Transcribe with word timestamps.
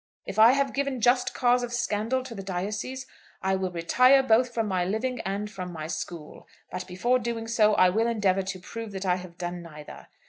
"If 0.25 0.39
I 0.39 0.53
have 0.53 0.73
given 0.73 0.99
just 0.99 1.35
cause 1.35 1.61
of 1.61 1.71
scandal 1.71 2.23
to 2.23 2.33
the 2.33 2.41
diocese 2.41 3.05
I 3.43 3.55
will 3.55 3.69
retire 3.69 4.23
both 4.23 4.51
from 4.51 4.65
my 4.67 4.83
living 4.83 5.19
and 5.21 5.47
from 5.47 5.71
my 5.71 5.85
school. 5.85 6.47
But 6.71 6.87
before 6.87 7.19
doing 7.19 7.47
so 7.47 7.75
I 7.75 7.89
will 7.91 8.07
endeavour 8.07 8.41
to 8.41 8.59
prove 8.59 8.93
that 8.93 9.05
I 9.05 9.17
have 9.17 9.37
done 9.37 9.61
neither. 9.61 10.07